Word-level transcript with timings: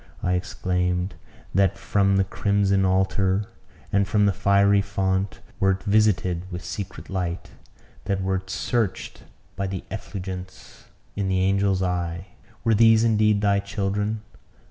I 0.23 0.33
exclaimed, 0.33 1.13
"that 1.53 1.77
from 1.77 2.17
the 2.17 2.23
crimson 2.23 2.85
altar 2.85 3.45
and 3.93 4.07
from 4.07 4.25
the 4.25 4.33
fiery 4.33 4.81
font 4.81 5.41
wert 5.59 5.83
visited 5.83 6.49
with 6.51 6.65
secret 6.65 7.07
light 7.07 7.51
that 8.05 8.19
wert 8.23 8.49
searched 8.49 9.21
by 9.55 9.67
the 9.67 9.83
effulgence 9.91 10.85
in 11.15 11.27
the 11.27 11.41
angel's 11.47 11.83
eye 11.83 12.29
were 12.63 12.73
these 12.73 13.03
indeed 13.03 13.41
thy 13.41 13.59
children? 13.59 14.23